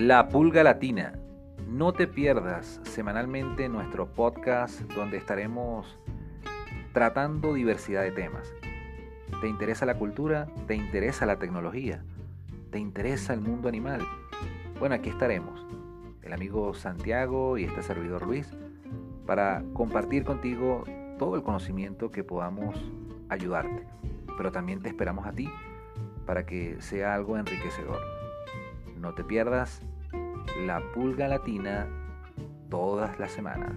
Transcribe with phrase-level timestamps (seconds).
[0.00, 1.12] La Pulga Latina.
[1.68, 5.98] No te pierdas semanalmente nuestro podcast donde estaremos
[6.94, 8.50] tratando diversidad de temas.
[9.42, 10.48] ¿Te interesa la cultura?
[10.66, 12.02] ¿Te interesa la tecnología?
[12.70, 14.00] ¿Te interesa el mundo animal?
[14.78, 15.66] Bueno, aquí estaremos,
[16.22, 18.50] el amigo Santiago y este servidor Luis,
[19.26, 20.84] para compartir contigo
[21.18, 22.74] todo el conocimiento que podamos
[23.28, 23.86] ayudarte.
[24.38, 25.50] Pero también te esperamos a ti
[26.24, 28.19] para que sea algo enriquecedor.
[29.00, 29.80] No te pierdas
[30.66, 31.88] la pulga latina
[32.68, 33.72] todas las semanas.